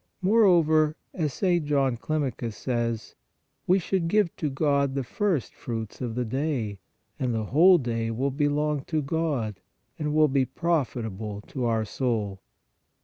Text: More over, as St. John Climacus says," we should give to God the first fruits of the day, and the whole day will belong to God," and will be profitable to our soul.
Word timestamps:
More 0.23 0.45
over, 0.45 0.95
as 1.13 1.31
St. 1.31 1.63
John 1.63 1.95
Climacus 1.95 2.55
says," 2.55 3.13
we 3.67 3.77
should 3.77 4.07
give 4.07 4.35
to 4.37 4.49
God 4.49 4.95
the 4.95 5.03
first 5.03 5.53
fruits 5.53 6.01
of 6.01 6.15
the 6.15 6.25
day, 6.25 6.79
and 7.19 7.35
the 7.35 7.43
whole 7.45 7.77
day 7.77 8.09
will 8.09 8.31
belong 8.31 8.83
to 8.85 9.03
God," 9.03 9.59
and 9.99 10.11
will 10.15 10.27
be 10.27 10.43
profitable 10.43 11.41
to 11.49 11.65
our 11.65 11.85
soul. 11.85 12.41